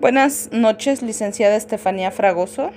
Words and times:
Buenas 0.00 0.48
noches, 0.52 1.02
licenciada 1.02 1.56
Estefanía 1.56 2.10
Fragoso. 2.10 2.70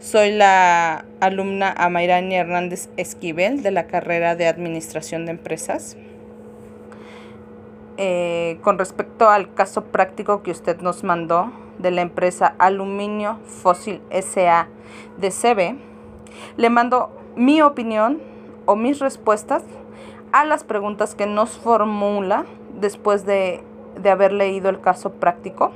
Soy 0.00 0.30
la 0.30 1.04
alumna 1.20 1.72
Amairani 1.76 2.36
Hernández 2.36 2.88
Esquivel 2.96 3.62
de 3.62 3.70
la 3.70 3.86
carrera 3.86 4.34
de 4.34 4.46
Administración 4.46 5.26
de 5.26 5.32
Empresas. 5.32 5.96
Eh, 7.98 8.58
con 8.62 8.78
respecto 8.78 9.28
al 9.28 9.52
caso 9.54 9.84
práctico 9.84 10.42
que 10.42 10.50
usted 10.50 10.80
nos 10.80 11.04
mandó 11.04 11.52
de 11.78 11.90
la 11.90 12.00
empresa 12.00 12.54
Aluminio 12.58 13.38
Fósil 13.44 14.00
SA 14.10 14.68
de 15.18 15.30
CB, 15.30 15.76
le 16.56 16.70
mando 16.70 17.10
mi 17.36 17.60
opinión 17.60 18.20
o 18.66 18.76
mis 18.76 19.00
respuestas 19.00 19.62
a 20.32 20.44
las 20.44 20.64
preguntas 20.64 21.14
que 21.14 21.26
nos 21.26 21.58
formula 21.58 22.46
después 22.80 23.26
de, 23.26 23.62
de 24.00 24.10
haber 24.10 24.32
leído 24.32 24.70
el 24.70 24.80
caso 24.80 25.12
práctico. 25.12 25.72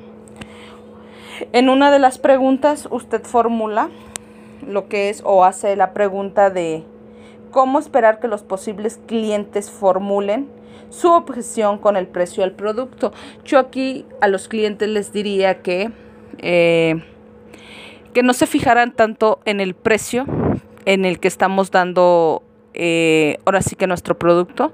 En 1.53 1.69
una 1.69 1.91
de 1.91 1.99
las 1.99 2.19
preguntas 2.19 2.87
usted 2.91 3.23
formula 3.23 3.91
lo 4.67 4.89
que 4.89 5.09
es 5.09 5.23
o 5.25 5.45
hace 5.45 5.75
la 5.77 5.93
pregunta 5.93 6.51
de 6.51 6.85
cómo 7.51 7.79
esperar 7.79 8.21
que 8.21 8.29
los 8.29 8.43
posibles 8.43 9.01
clientes 9.07 9.71
formulen 9.71 10.49
su 10.91 11.11
objeción 11.11 11.79
con 11.79 11.97
el 11.97 12.07
precio 12.07 12.43
del 12.43 12.53
producto. 12.53 13.13
Yo 13.45 13.59
aquí 13.59 14.05
a 14.21 14.29
los 14.29 14.49
clientes 14.49 14.89
les 14.89 15.13
diría 15.13 15.63
que, 15.63 15.91
eh, 16.39 17.03
que 18.13 18.23
no 18.23 18.35
se 18.35 18.47
fijaran 18.47 18.93
tanto 18.93 19.41
en 19.45 19.61
el 19.61 19.75
precio 19.75 20.27
en 20.85 21.05
el 21.05 21.19
que 21.19 21.29
estamos 21.29 21.71
dando 21.71 22.43
eh, 22.75 23.39
ahora 23.45 23.63
sí 23.63 23.77
que 23.77 23.87
nuestro 23.87 24.19
producto, 24.19 24.73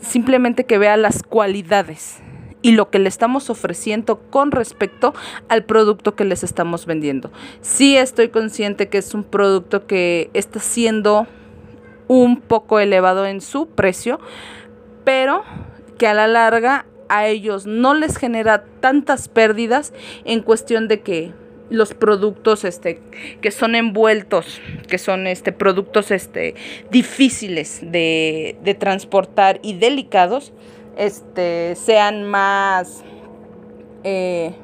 simplemente 0.00 0.64
que 0.64 0.78
vea 0.78 0.96
las 0.96 1.22
cualidades 1.22 2.20
y 2.62 2.72
lo 2.72 2.90
que 2.90 2.98
le 2.98 3.08
estamos 3.08 3.50
ofreciendo 3.50 4.18
con 4.30 4.50
respecto 4.50 5.14
al 5.48 5.64
producto 5.64 6.14
que 6.14 6.24
les 6.24 6.42
estamos 6.42 6.86
vendiendo. 6.86 7.30
Sí 7.60 7.96
estoy 7.96 8.28
consciente 8.28 8.88
que 8.88 8.98
es 8.98 9.14
un 9.14 9.24
producto 9.24 9.86
que 9.86 10.30
está 10.34 10.60
siendo 10.60 11.26
un 12.08 12.40
poco 12.40 12.78
elevado 12.78 13.26
en 13.26 13.40
su 13.40 13.66
precio, 13.68 14.20
pero 15.04 15.44
que 15.98 16.06
a 16.06 16.14
la 16.14 16.26
larga 16.26 16.86
a 17.08 17.26
ellos 17.26 17.66
no 17.66 17.94
les 17.94 18.16
genera 18.16 18.64
tantas 18.80 19.28
pérdidas 19.28 19.92
en 20.24 20.42
cuestión 20.42 20.88
de 20.88 21.00
que 21.00 21.32
los 21.68 21.94
productos 21.94 22.64
este 22.64 23.00
que 23.40 23.50
son 23.50 23.74
envueltos 23.74 24.60
que 24.88 24.98
son 24.98 25.26
este 25.26 25.50
productos 25.50 26.12
este 26.12 26.54
difíciles 26.92 27.80
de, 27.82 28.56
de 28.62 28.74
transportar 28.74 29.58
y 29.62 29.74
delicados 29.74 30.52
este, 30.96 31.74
sean 31.76 32.24
más, 32.24 33.04
eh, 34.04 34.54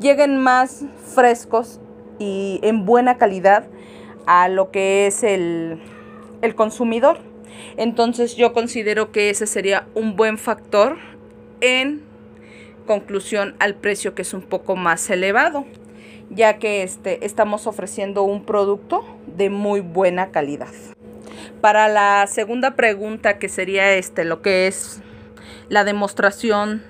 lleguen 0.00 0.38
más 0.38 0.84
frescos 1.14 1.80
y 2.18 2.60
en 2.62 2.86
buena 2.86 3.18
calidad 3.18 3.66
a 4.26 4.48
lo 4.48 4.70
que 4.70 5.06
es 5.06 5.22
el, 5.22 5.80
el 6.42 6.54
consumidor. 6.54 7.18
Entonces 7.76 8.36
yo 8.36 8.52
considero 8.52 9.12
que 9.12 9.30
ese 9.30 9.46
sería 9.46 9.86
un 9.94 10.16
buen 10.16 10.38
factor 10.38 10.96
en 11.60 12.02
conclusión 12.86 13.54
al 13.58 13.74
precio 13.74 14.14
que 14.14 14.22
es 14.22 14.34
un 14.34 14.42
poco 14.42 14.76
más 14.76 15.08
elevado, 15.10 15.64
ya 16.30 16.58
que 16.58 16.82
este, 16.82 17.24
estamos 17.24 17.66
ofreciendo 17.66 18.22
un 18.22 18.44
producto 18.44 19.04
de 19.26 19.50
muy 19.50 19.80
buena 19.80 20.30
calidad. 20.30 20.72
Para 21.60 21.88
la 21.88 22.26
segunda 22.26 22.76
pregunta 22.76 23.38
que 23.38 23.48
sería 23.48 23.94
este, 23.94 24.24
lo 24.24 24.42
que 24.42 24.66
es 24.66 25.00
la 25.68 25.84
demostración 25.84 26.82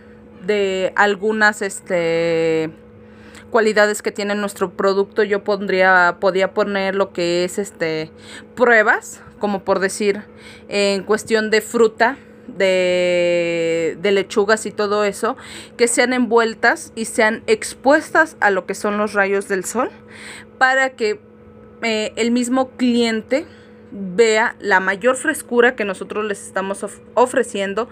de 0.43 0.93
algunas 0.97 1.63
este 1.63 2.71
cualidades 3.51 4.03
que 4.03 4.11
tiene 4.13 4.35
nuestro 4.35 4.73
producto 4.73 5.23
yo 5.23 5.45
pondría 5.45 6.17
podría 6.21 6.53
poner 6.53 6.95
lo 6.95 7.13
que 7.13 7.45
es 7.45 7.59
este 7.59 8.11
pruebas 8.55 9.23
como 9.39 9.65
por 9.65 9.79
decir 9.79 10.23
en 10.69 11.03
cuestión 11.05 11.51
de 11.51 11.61
fruta 11.61 12.17
de, 12.47 13.97
de, 14.01 14.13
lechugas 14.13 14.67
y 14.67 14.71
todo 14.71 15.05
eso, 15.05 15.37
que 15.77 15.89
sean 15.89 16.13
envueltas 16.13 16.93
y 16.95 17.07
sean 17.07 17.43
expuestas 17.47 18.37
a 18.41 18.51
lo 18.51 18.67
que 18.67 18.75
son 18.75 18.99
los 18.99 19.15
rayos 19.15 19.49
del 19.49 19.65
sol, 19.65 19.91
para 20.59 20.91
que 20.91 21.21
eh, 21.83 22.13
el 22.17 22.31
mismo 22.31 22.71
cliente 22.71 23.47
vea 23.95 24.57
la 24.59 24.81
mayor 24.81 25.17
frescura 25.17 25.77
que 25.77 25.85
nosotros 25.85 26.25
les 26.25 26.45
estamos 26.45 26.85
ofreciendo, 27.15 27.89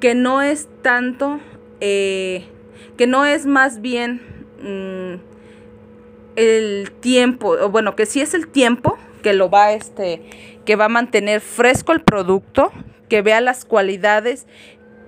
que 0.00 0.14
no 0.14 0.42
es 0.42 0.68
tanto, 0.82 1.40
eh, 1.80 2.44
que 2.96 3.06
no 3.06 3.24
es 3.24 3.46
más 3.46 3.80
bien 3.80 4.20
mm, 4.60 5.14
el 6.36 6.90
tiempo, 7.00 7.68
bueno, 7.68 7.94
que 7.94 8.06
sí 8.06 8.20
es 8.20 8.34
el 8.34 8.48
tiempo 8.48 8.98
que 9.22 9.32
lo 9.32 9.48
va 9.48 9.72
este, 9.72 10.20
que 10.64 10.76
va 10.76 10.86
a 10.86 10.88
mantener 10.88 11.40
fresco 11.40 11.92
el 11.92 12.02
producto, 12.02 12.72
que 13.08 13.22
vea 13.22 13.40
las 13.40 13.64
cualidades, 13.64 14.46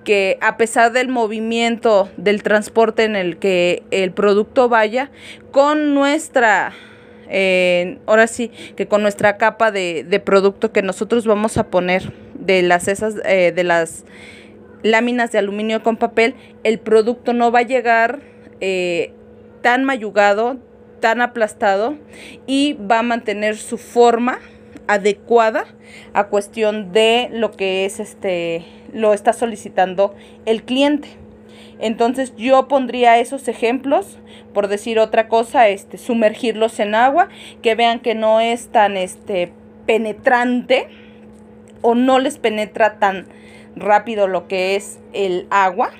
que 0.05 0.37
a 0.39 0.55
pesar 0.55 0.93
del 0.93 1.09
movimiento 1.09 2.09
del 2.15 2.41
transporte 2.41 3.03
en 3.03 3.17
el 3.17 3.37
que 3.37 3.83
el 3.91 4.11
producto 4.11 4.69
vaya, 4.69 5.11
con 5.51 5.93
nuestra 5.93 6.73
ahora 8.05 8.27
sí 8.27 8.51
que 8.75 8.87
con 8.87 9.01
nuestra 9.01 9.37
capa 9.37 9.71
de, 9.71 10.05
de, 10.07 10.19
producto 10.19 10.71
que 10.71 10.81
nosotros 10.81 11.25
vamos 11.25 11.57
a 11.57 11.67
poner 11.67 12.13
de 12.39 12.61
las 12.61 12.87
esas 12.87 13.15
eh, 13.25 13.51
de 13.55 13.63
las 13.63 14.05
láminas 14.83 15.31
de 15.31 15.39
aluminio 15.39 15.83
con 15.83 15.97
papel 15.97 16.35
el 16.63 16.79
producto 16.79 17.33
no 17.33 17.51
va 17.51 17.59
a 17.59 17.63
llegar 17.63 18.19
eh, 18.61 19.11
tan 19.61 19.83
mayugado 19.83 20.57
tan 21.01 21.21
aplastado 21.21 21.95
y 22.45 22.73
va 22.73 22.99
a 22.99 23.03
mantener 23.03 23.57
su 23.57 23.77
forma 23.77 24.39
adecuada 24.87 25.65
a 26.13 26.25
cuestión 26.25 26.91
de 26.91 27.29
lo 27.31 27.51
que 27.51 27.85
es 27.85 27.99
este 27.99 28.65
lo 28.93 29.13
está 29.13 29.33
solicitando 29.33 30.15
el 30.45 30.63
cliente 30.63 31.09
entonces 31.79 32.33
yo 32.37 32.67
pondría 32.67 33.19
esos 33.19 33.47
ejemplos, 33.47 34.17
por 34.53 34.67
decir 34.67 34.99
otra 34.99 35.27
cosa, 35.27 35.69
este, 35.69 35.97
sumergirlos 35.97 36.79
en 36.79 36.95
agua, 36.95 37.29
que 37.61 37.75
vean 37.75 37.99
que 37.99 38.15
no 38.15 38.39
es 38.39 38.67
tan 38.67 38.97
este, 38.97 39.51
penetrante 39.85 40.87
o 41.81 41.95
no 41.95 42.19
les 42.19 42.37
penetra 42.37 42.99
tan 42.99 43.27
rápido 43.75 44.27
lo 44.27 44.47
que 44.47 44.75
es 44.75 44.99
el 45.13 45.47
agua, 45.49 45.91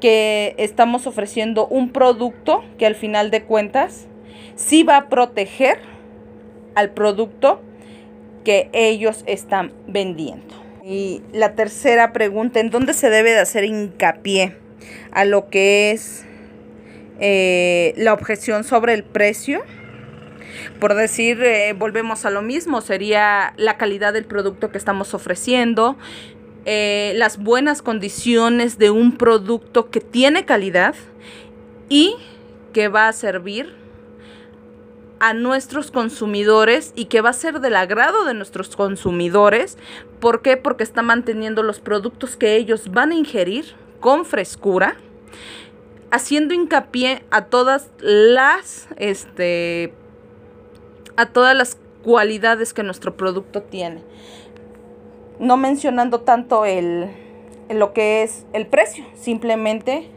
que 0.00 0.54
estamos 0.58 1.06
ofreciendo 1.06 1.66
un 1.66 1.90
producto 1.90 2.64
que 2.78 2.86
al 2.86 2.94
final 2.94 3.30
de 3.30 3.42
cuentas 3.42 4.06
sí 4.54 4.84
va 4.84 4.96
a 4.96 5.08
proteger 5.08 5.78
al 6.74 6.90
producto 6.90 7.60
que 8.44 8.70
ellos 8.72 9.24
están 9.26 9.72
vendiendo. 9.86 10.54
Y 10.84 11.20
la 11.32 11.54
tercera 11.54 12.12
pregunta, 12.12 12.60
¿en 12.60 12.70
dónde 12.70 12.94
se 12.94 13.10
debe 13.10 13.32
de 13.32 13.40
hacer 13.40 13.64
hincapié? 13.64 14.56
A 15.12 15.24
lo 15.24 15.48
que 15.50 15.92
es 15.92 16.24
eh, 17.20 17.94
la 17.96 18.12
objeción 18.12 18.64
sobre 18.64 18.94
el 18.94 19.04
precio. 19.04 19.62
Por 20.80 20.94
decir, 20.94 21.42
eh, 21.42 21.72
volvemos 21.72 22.24
a 22.24 22.30
lo 22.30 22.42
mismo, 22.42 22.80
sería 22.80 23.52
la 23.56 23.76
calidad 23.76 24.12
del 24.12 24.24
producto 24.24 24.70
que 24.70 24.78
estamos 24.78 25.14
ofreciendo, 25.14 25.96
eh, 26.64 27.12
las 27.16 27.38
buenas 27.38 27.82
condiciones 27.82 28.78
de 28.78 28.90
un 28.90 29.16
producto 29.16 29.90
que 29.90 30.00
tiene 30.00 30.44
calidad 30.44 30.94
y 31.88 32.14
que 32.72 32.88
va 32.88 33.08
a 33.08 33.12
servir 33.12 33.74
a 35.20 35.34
nuestros 35.34 35.90
consumidores 35.90 36.92
y 36.94 37.06
que 37.06 37.20
va 37.20 37.30
a 37.30 37.32
ser 37.32 37.60
del 37.60 37.74
agrado 37.74 38.24
de 38.24 38.34
nuestros 38.34 38.76
consumidores. 38.76 39.78
¿Por 40.20 40.42
qué? 40.42 40.56
Porque 40.56 40.84
está 40.84 41.02
manteniendo 41.02 41.62
los 41.62 41.80
productos 41.80 42.36
que 42.36 42.56
ellos 42.56 42.92
van 42.92 43.10
a 43.10 43.14
ingerir 43.14 43.74
con 44.00 44.24
frescura, 44.24 44.96
haciendo 46.10 46.54
hincapié 46.54 47.24
a 47.30 47.46
todas 47.46 47.90
las, 48.00 48.88
este, 48.96 49.92
a 51.16 51.26
todas 51.26 51.56
las 51.56 51.78
cualidades 52.02 52.72
que 52.72 52.82
nuestro 52.82 53.16
producto 53.16 53.62
tiene. 53.62 54.02
No 55.38 55.56
mencionando 55.56 56.20
tanto 56.20 56.64
el, 56.64 57.10
lo 57.68 57.92
que 57.92 58.22
es 58.22 58.46
el 58.52 58.66
precio, 58.66 59.04
simplemente 59.14 60.10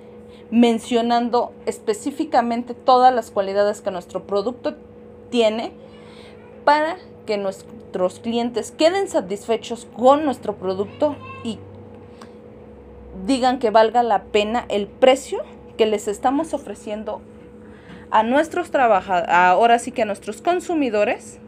mencionando 0.51 1.53
específicamente 1.65 2.73
todas 2.73 3.13
las 3.13 3.31
cualidades 3.31 3.81
que 3.81 3.91
nuestro 3.91 4.27
producto 4.27 4.75
tiene 5.29 5.71
para 6.65 6.97
que 7.25 7.37
nuestros 7.37 8.19
clientes 8.19 8.71
queden 8.71 9.07
satisfechos 9.07 9.87
con 9.97 10.25
nuestro 10.25 10.55
producto 10.55 11.15
y 11.43 11.59
digan 13.25 13.59
que 13.59 13.69
valga 13.69 14.03
la 14.03 14.23
pena 14.23 14.65
el 14.69 14.87
precio 14.87 15.39
que 15.77 15.85
les 15.85 16.07
estamos 16.07 16.53
ofreciendo 16.53 17.21
a 18.11 18.23
nuestros 18.23 18.71
trabajadores, 18.71 19.29
ahora 19.29 19.79
sí 19.79 19.91
que 19.91 20.01
a 20.01 20.05
nuestros 20.05 20.41
consumidores, 20.41 21.39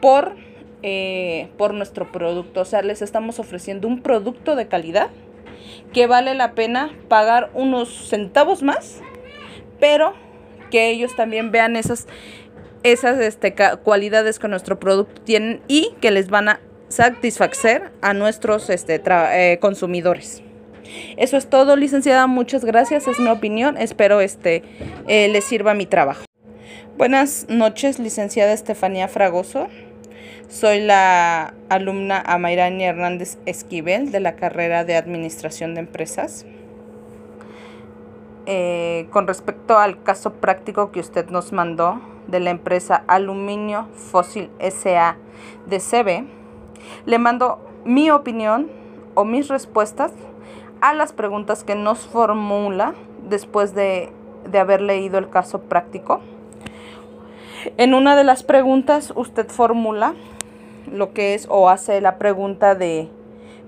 por, 0.00 0.34
eh, 0.82 1.48
por 1.58 1.74
nuestro 1.74 2.10
producto. 2.10 2.62
O 2.62 2.64
sea, 2.64 2.82
les 2.82 3.02
estamos 3.02 3.38
ofreciendo 3.38 3.86
un 3.86 4.00
producto 4.00 4.56
de 4.56 4.66
calidad 4.66 5.10
que 5.92 6.06
vale 6.06 6.34
la 6.34 6.52
pena 6.54 6.90
pagar 7.08 7.50
unos 7.54 8.08
centavos 8.08 8.62
más, 8.62 9.00
pero 9.78 10.14
que 10.70 10.88
ellos 10.90 11.14
también 11.16 11.50
vean 11.50 11.76
esas, 11.76 12.06
esas 12.82 13.18
este, 13.20 13.54
cualidades 13.82 14.38
que 14.38 14.48
nuestro 14.48 14.78
producto 14.78 15.20
tiene 15.22 15.60
y 15.68 15.94
que 16.00 16.10
les 16.10 16.30
van 16.30 16.48
a 16.48 16.60
satisfacer 16.88 17.92
a 18.00 18.14
nuestros 18.14 18.70
este, 18.70 19.02
eh, 19.04 19.58
consumidores. 19.60 20.42
Eso 21.16 21.36
es 21.36 21.48
todo, 21.48 21.76
licenciada. 21.76 22.26
Muchas 22.26 22.64
gracias. 22.64 23.06
Es 23.08 23.18
mi 23.18 23.28
opinión. 23.28 23.76
Espero 23.76 24.20
este 24.20 24.62
eh, 25.06 25.28
les 25.28 25.44
sirva 25.44 25.74
mi 25.74 25.86
trabajo. 25.86 26.24
Buenas 26.96 27.46
noches, 27.48 27.98
licenciada 27.98 28.52
Estefanía 28.52 29.08
Fragoso. 29.08 29.68
Soy 30.48 30.80
la 30.80 31.54
alumna 31.68 32.20
Amairani 32.26 32.84
Hernández 32.84 33.38
Esquivel 33.46 34.10
de 34.10 34.20
la 34.20 34.34
carrera 34.34 34.84
de 34.84 34.96
Administración 34.96 35.74
de 35.74 35.80
Empresas. 35.80 36.44
Eh, 38.46 39.06
con 39.10 39.26
respecto 39.28 39.78
al 39.78 40.02
caso 40.02 40.34
práctico 40.34 40.90
que 40.90 41.00
usted 41.00 41.28
nos 41.30 41.52
mandó 41.52 42.00
de 42.26 42.40
la 42.40 42.50
empresa 42.50 43.04
Aluminio 43.06 43.86
Fósil 43.94 44.50
SA 44.58 45.16
de 45.66 45.78
CB, 45.78 46.26
le 47.06 47.18
mando 47.18 47.64
mi 47.84 48.10
opinión 48.10 48.68
o 49.14 49.24
mis 49.24 49.48
respuestas 49.48 50.12
a 50.80 50.94
las 50.94 51.12
preguntas 51.12 51.64
que 51.64 51.74
nos 51.74 52.00
formula 52.00 52.94
después 53.28 53.74
de, 53.74 54.10
de 54.50 54.58
haber 54.58 54.80
leído 54.80 55.18
el 55.18 55.28
caso 55.28 55.60
práctico. 55.62 56.20
En 57.76 57.94
una 57.94 58.16
de 58.16 58.24
las 58.24 58.42
preguntas 58.42 59.12
usted 59.14 59.48
formula 59.48 60.14
lo 60.90 61.12
que 61.12 61.34
es 61.34 61.46
o 61.48 61.68
hace 61.68 62.00
la 62.00 62.18
pregunta 62.18 62.74
de 62.74 63.08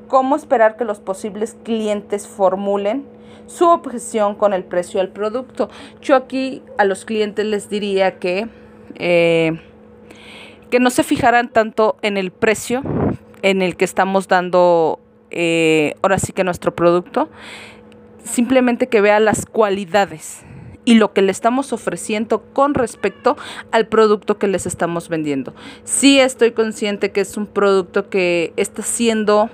cómo 0.08 0.36
esperar 0.36 0.76
que 0.76 0.84
los 0.84 1.00
posibles 1.00 1.56
clientes 1.62 2.26
formulen 2.26 3.06
su 3.46 3.68
objeción 3.68 4.34
con 4.34 4.52
el 4.52 4.64
precio 4.64 5.00
del 5.00 5.08
producto. 5.08 5.68
Yo 6.00 6.16
aquí 6.16 6.62
a 6.78 6.84
los 6.84 7.04
clientes 7.04 7.44
les 7.44 7.68
diría 7.68 8.18
que, 8.18 8.48
eh, 8.96 9.60
que 10.70 10.80
no 10.80 10.90
se 10.90 11.02
fijaran 11.02 11.48
tanto 11.48 11.96
en 12.02 12.16
el 12.16 12.30
precio 12.30 12.82
en 13.42 13.62
el 13.62 13.76
que 13.76 13.84
estamos 13.84 14.28
dando 14.28 15.00
eh, 15.32 15.94
ahora 16.02 16.18
sí 16.18 16.32
que 16.32 16.44
nuestro 16.44 16.74
producto, 16.74 17.28
simplemente 18.24 18.88
que 18.88 19.00
vea 19.00 19.18
las 19.20 19.46
cualidades 19.46 20.44
y 20.84 20.94
lo 20.94 21.12
que 21.12 21.22
le 21.22 21.32
estamos 21.32 21.72
ofreciendo 21.72 22.42
con 22.52 22.74
respecto 22.74 23.36
al 23.70 23.86
producto 23.86 24.38
que 24.38 24.48
les 24.48 24.66
estamos 24.66 25.08
vendiendo. 25.08 25.54
Sí 25.84 26.20
estoy 26.20 26.52
consciente 26.52 27.12
que 27.12 27.20
es 27.20 27.36
un 27.36 27.46
producto 27.46 28.08
que 28.08 28.52
está 28.56 28.82
siendo 28.82 29.50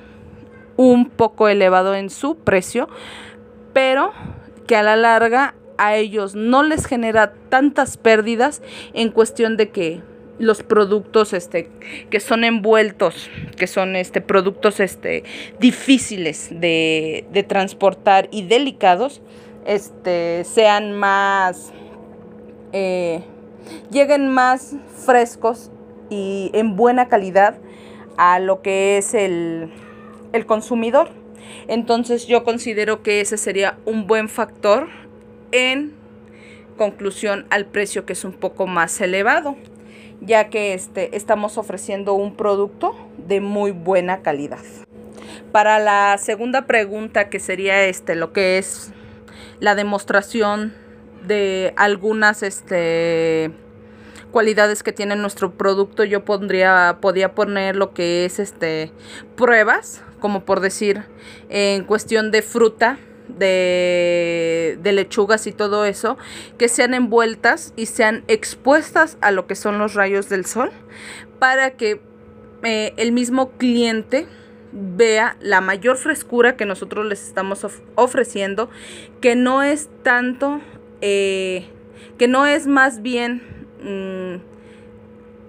un 0.77 1.07
poco 1.07 1.49
elevado 1.49 1.95
en 1.95 2.09
su 2.09 2.37
precio, 2.37 2.89
pero 3.73 4.13
que 4.67 4.77
a 4.77 4.83
la 4.83 4.97
larga 4.97 5.55
a 5.77 5.97
ellos 5.97 6.35
no 6.35 6.63
les 6.63 6.87
genera 6.87 7.33
tantas 7.49 7.97
pérdidas 7.97 8.63
en 8.93 9.11
cuestión 9.11 9.57
de 9.57 9.71
que 9.71 10.03
los 10.39 10.63
productos 10.63 11.33
este 11.33 11.69
que 12.11 12.21
son 12.21 12.45
envueltos 12.45 13.29
que 13.57 13.67
son 13.67 13.97
este 13.97 14.21
productos 14.21 14.79
este 14.79 15.25
difíciles 15.59 16.49
de, 16.53 17.27
de 17.33 17.43
transportar 17.43 18.29
y 18.31 18.43
delicados 18.43 19.21
este 19.67 20.45
sean 20.45 20.93
más 20.93 21.73
eh, 22.73 23.23
lleguen 23.91 24.29
más 24.29 24.77
frescos 25.05 25.71
y 26.11 26.51
en 26.55 26.77
buena 26.77 27.09
calidad 27.09 27.57
a 28.17 28.39
lo 28.41 28.63
que 28.63 28.99
es 28.99 29.15
el, 29.15 29.71
el 30.33 30.47
consumidor. 30.47 31.11
Entonces 31.69 32.27
yo 32.27 32.45
considero 32.45 33.03
que 33.03 33.21
ese 33.21 33.37
sería 33.37 33.79
un 33.85 34.07
buen 34.07 34.29
factor 34.29 34.89
en 35.53 35.95
conclusión 36.77 37.47
al 37.51 37.67
precio 37.67 38.07
que 38.07 38.13
es 38.13 38.25
un 38.25 38.33
poco 38.33 38.67
más 38.67 39.01
elevado 39.01 39.57
ya 40.21 40.49
que 40.49 40.75
este, 40.75 41.17
estamos 41.17 41.59
ofreciendo 41.59 42.15
un 42.15 42.35
producto 42.35 42.95
de 43.17 43.41
muy 43.41 43.71
buena 43.71 44.23
calidad. 44.23 44.59
Para 45.53 45.79
la 45.79 46.19
segunda 46.19 46.67
pregunta, 46.67 47.29
que 47.29 47.41
sería 47.41 47.85
este, 47.85 48.15
lo 48.15 48.33
que 48.33 48.59
es 48.59 48.93
la 49.61 49.75
demostración 49.75 50.75
de 51.27 51.73
algunas 51.77 52.43
este, 52.43 53.51
cualidades 54.31 54.83
que 54.83 54.93
tiene 54.93 55.17
nuestro 55.17 55.53
producto, 55.53 56.05
yo 56.05 56.25
pondría, 56.25 56.99
podría 57.01 57.35
poner 57.35 57.77
lo 57.77 57.93
que 57.95 58.25
es 58.25 58.39
este, 58.39 58.93
pruebas, 59.37 60.03
como 60.21 60.45
por 60.45 60.61
decir, 60.61 61.05
en 61.49 61.85
cuestión 61.85 62.31
de 62.31 62.43
fruta, 62.43 62.99
de, 63.29 64.79
lechugas 64.85 65.47
y 65.47 65.53
todo 65.53 65.85
eso, 65.85 66.17
que 66.57 66.69
sean 66.69 66.95
envueltas 66.95 67.73
y 67.77 67.87
sean 67.87 68.25
expuestas 68.29 69.19
a 69.21 69.31
lo 69.31 69.47
que 69.47 69.55
son 69.55 69.79
los 69.79 69.95
rayos 69.95 70.29
del 70.29 70.47
sol 70.47 70.71
para 71.39 71.73
que 71.73 72.01
eh, 72.63 72.95
el 72.97 73.13
mismo 73.13 73.51
cliente 73.53 74.27
vea 74.73 75.37
la 75.41 75.61
mayor 75.61 75.97
frescura 75.97 76.57
que 76.57 76.67
nosotros 76.67 77.07
les 77.07 77.27
estamos 77.27 77.67
ofreciendo, 77.95 78.71
que 79.21 79.37
no 79.37 79.63
es 79.63 79.89
tanto, 80.03 80.61
eh, 81.01 81.67
que 82.19 82.29
no 82.29 82.47
es 82.47 82.67
más 82.67 83.03
bien 83.03 83.43
mm, 83.83 84.43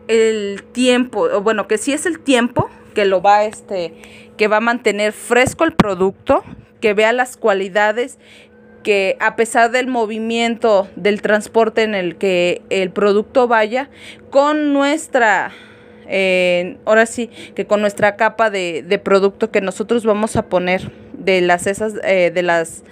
el 0.07 0.63
tiempo, 0.71 1.21
o 1.21 1.41
bueno, 1.41 1.67
que 1.67 1.77
sí 1.77 1.93
es 1.93 2.05
el 2.05 2.19
tiempo 2.19 2.69
que 2.93 3.05
lo 3.05 3.21
va 3.21 3.43
este 3.45 3.93
que 4.39 4.47
va 4.47 4.57
a 4.57 4.61
mantener 4.61 5.11
fresco 5.11 5.65
el 5.65 5.73
producto, 5.73 6.45
que 6.79 6.93
vea 6.93 7.13
las 7.13 7.37
cualidades 7.37 8.17
que 8.83 9.17
a 9.19 9.35
pesar 9.35 9.71
del 9.71 9.87
movimiento 9.87 10.87
del 10.95 11.21
transporte 11.21 11.83
en 11.83 11.95
el 11.95 12.15
que 12.15 12.61
el 12.69 12.91
producto 12.91 13.47
vaya, 13.47 13.89
con 14.29 14.73
nuestra, 14.73 15.51
eh, 16.07 16.77
ahora 16.85 17.05
sí, 17.05 17.29
que 17.55 17.65
con 17.65 17.81
nuestra 17.81 18.15
capa 18.15 18.49
de, 18.49 19.01
producto 19.03 19.51
que 19.51 19.61
nosotros 19.61 20.05
vamos 20.05 20.35
a 20.35 20.47
poner 20.47 20.91
de 21.13 21.41
las, 21.41 21.67
esas, 21.67 21.95
eh, 22.03 22.31
de 22.33 22.41
las 22.41 22.83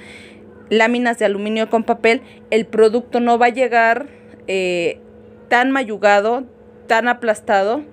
láminas 0.69 1.17
de 1.19 1.25
aluminio 1.25 1.69
con 1.69 1.83
papel, 1.83 2.21
el 2.51 2.65
producto 2.65 3.19
no 3.19 3.37
va 3.37 3.47
a 3.47 3.49
llegar 3.49 4.07
eh, 4.47 4.99
tan 5.47 5.71
mayugado, 5.71 6.43
tan 6.87 7.07
aplastado 7.07 7.83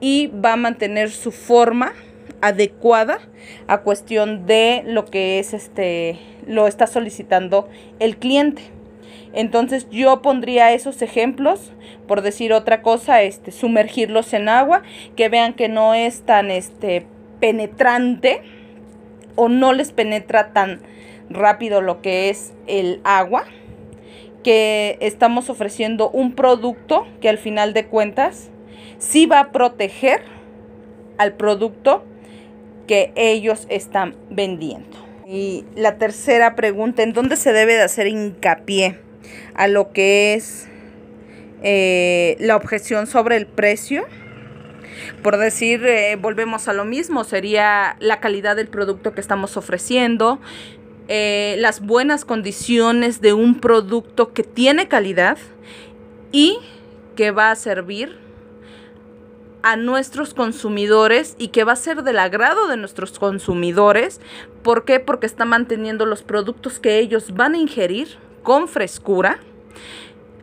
y 0.00 0.28
va 0.28 0.54
a 0.54 0.56
mantener 0.56 1.10
su 1.10 1.32
forma 1.32 1.92
adecuada 2.44 3.20
a 3.68 3.78
cuestión 3.78 4.44
de 4.44 4.82
lo 4.86 5.06
que 5.06 5.38
es 5.38 5.54
este 5.54 6.18
lo 6.46 6.66
está 6.66 6.86
solicitando 6.86 7.70
el 8.00 8.18
cliente. 8.18 8.62
Entonces 9.32 9.88
yo 9.90 10.20
pondría 10.20 10.72
esos 10.72 11.00
ejemplos, 11.00 11.72
por 12.06 12.20
decir 12.20 12.52
otra 12.52 12.82
cosa, 12.82 13.22
este 13.22 13.50
sumergirlos 13.50 14.34
en 14.34 14.50
agua, 14.50 14.82
que 15.16 15.30
vean 15.30 15.54
que 15.54 15.68
no 15.68 15.94
es 15.94 16.20
tan 16.20 16.50
este 16.50 17.06
penetrante 17.40 18.42
o 19.36 19.48
no 19.48 19.72
les 19.72 19.92
penetra 19.92 20.52
tan 20.52 20.80
rápido 21.30 21.80
lo 21.80 22.02
que 22.02 22.28
es 22.28 22.52
el 22.66 23.00
agua, 23.04 23.44
que 24.42 24.98
estamos 25.00 25.48
ofreciendo 25.48 26.10
un 26.10 26.34
producto 26.34 27.06
que 27.22 27.30
al 27.30 27.38
final 27.38 27.72
de 27.72 27.86
cuentas 27.86 28.50
sí 28.98 29.24
va 29.24 29.40
a 29.40 29.50
proteger 29.50 30.22
al 31.16 31.32
producto 31.32 32.04
que 32.86 33.12
ellos 33.16 33.66
están 33.68 34.16
vendiendo. 34.30 35.04
Y 35.26 35.64
la 35.74 35.96
tercera 35.96 36.54
pregunta, 36.54 37.02
¿en 37.02 37.12
dónde 37.12 37.36
se 37.36 37.52
debe 37.52 37.74
de 37.74 37.82
hacer 37.82 38.06
hincapié 38.06 38.98
a 39.54 39.68
lo 39.68 39.92
que 39.92 40.34
es 40.34 40.68
eh, 41.62 42.36
la 42.40 42.56
objeción 42.56 43.06
sobre 43.06 43.36
el 43.36 43.46
precio? 43.46 44.04
Por 45.22 45.38
decir, 45.38 45.84
eh, 45.86 46.16
volvemos 46.16 46.68
a 46.68 46.72
lo 46.72 46.84
mismo, 46.84 47.24
sería 47.24 47.96
la 48.00 48.20
calidad 48.20 48.56
del 48.56 48.68
producto 48.68 49.14
que 49.14 49.20
estamos 49.20 49.56
ofreciendo, 49.56 50.40
eh, 51.08 51.56
las 51.58 51.80
buenas 51.80 52.24
condiciones 52.24 53.20
de 53.20 53.32
un 53.32 53.60
producto 53.60 54.32
que 54.32 54.42
tiene 54.42 54.88
calidad 54.88 55.38
y 56.32 56.58
que 57.16 57.30
va 57.30 57.50
a 57.50 57.56
servir 57.56 58.23
a 59.64 59.76
nuestros 59.76 60.34
consumidores 60.34 61.36
y 61.38 61.48
que 61.48 61.64
va 61.64 61.72
a 61.72 61.76
ser 61.76 62.02
del 62.02 62.18
agrado 62.18 62.68
de 62.68 62.76
nuestros 62.76 63.18
consumidores. 63.18 64.20
¿Por 64.62 64.84
qué? 64.84 65.00
Porque 65.00 65.24
está 65.24 65.46
manteniendo 65.46 66.04
los 66.04 66.22
productos 66.22 66.78
que 66.78 66.98
ellos 66.98 67.32
van 67.32 67.54
a 67.54 67.56
ingerir 67.56 68.18
con 68.42 68.68
frescura, 68.68 69.38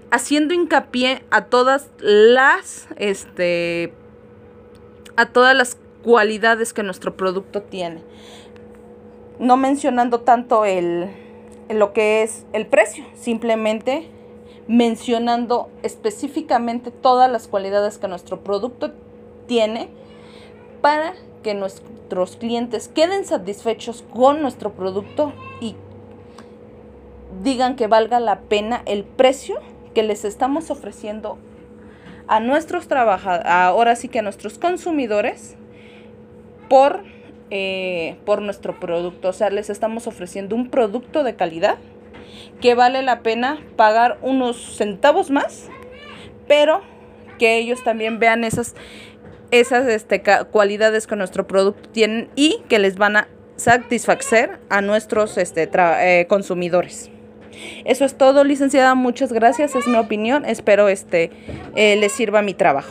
haciendo 0.09 0.55
hincapié 0.55 1.23
a 1.29 1.45
todas 1.45 1.91
las, 1.99 2.87
este, 2.95 3.93
a 5.15 5.27
todas 5.27 5.55
las 5.55 5.77
cualidades 6.01 6.73
que 6.73 6.81
nuestro 6.81 7.15
producto 7.15 7.61
tiene. 7.61 8.01
No 9.37 9.55
mencionando 9.55 10.21
tanto 10.21 10.65
el, 10.65 11.11
lo 11.69 11.93
que 11.93 12.23
es 12.23 12.47
el 12.53 12.65
precio, 12.65 13.05
simplemente 13.13 14.09
mencionando 14.67 15.69
específicamente 15.83 16.89
todas 16.89 17.31
las 17.31 17.47
cualidades 17.47 17.99
que 17.99 18.07
nuestro 18.07 18.43
producto 18.43 18.93
tiene 19.51 19.89
para 20.79 21.11
que 21.43 21.53
nuestros 21.53 22.37
clientes 22.37 22.87
queden 22.87 23.25
satisfechos 23.25 24.01
con 24.13 24.41
nuestro 24.41 24.71
producto 24.71 25.33
y 25.59 25.75
digan 27.43 27.75
que 27.75 27.87
valga 27.87 28.21
la 28.21 28.39
pena 28.39 28.81
el 28.85 29.03
precio 29.03 29.59
que 29.93 30.03
les 30.03 30.23
estamos 30.23 30.71
ofreciendo 30.71 31.37
a 32.29 32.39
nuestros 32.39 32.87
trabajadores, 32.87 33.45
ahora 33.45 33.97
sí 33.97 34.07
que 34.07 34.19
a 34.19 34.21
nuestros 34.21 34.57
consumidores, 34.57 35.57
por, 36.69 37.03
eh, 37.49 38.15
por 38.23 38.41
nuestro 38.41 38.79
producto. 38.79 39.27
O 39.27 39.33
sea, 39.33 39.49
les 39.49 39.69
estamos 39.69 40.07
ofreciendo 40.07 40.55
un 40.55 40.69
producto 40.69 41.25
de 41.25 41.35
calidad 41.35 41.75
que 42.61 42.73
vale 42.73 43.01
la 43.01 43.19
pena 43.19 43.59
pagar 43.75 44.17
unos 44.21 44.77
centavos 44.77 45.29
más, 45.29 45.67
pero 46.47 46.79
que 47.37 47.57
ellos 47.57 47.83
también 47.83 48.19
vean 48.19 48.43
esas, 48.43 48.75
esas 49.51 49.87
este, 49.87 50.23
cualidades 50.51 51.07
que 51.07 51.15
nuestro 51.15 51.45
producto 51.45 51.89
tiene 51.89 52.29
y 52.35 52.61
que 52.67 52.79
les 52.79 52.97
van 52.97 53.17
a 53.17 53.27
satisfacer 53.57 54.59
a 54.69 54.81
nuestros 54.81 55.37
este, 55.37 55.69
eh, 55.73 56.25
consumidores. 56.27 57.11
Eso 57.85 58.05
es 58.05 58.17
todo, 58.17 58.43
licenciada. 58.43 58.95
Muchas 58.95 59.31
gracias. 59.33 59.75
Es 59.75 59.87
mi 59.87 59.97
opinión. 59.97 60.45
Espero 60.45 60.89
este 60.89 61.31
eh, 61.75 61.95
les 61.95 62.11
sirva 62.11 62.41
mi 62.41 62.53
trabajo. 62.53 62.89